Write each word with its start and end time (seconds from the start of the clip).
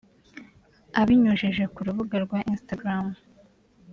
Abinyujije 1.01 1.63
ku 1.73 1.79
rubuga 1.87 2.15
rwa 2.25 2.39
Instagram 2.53 3.05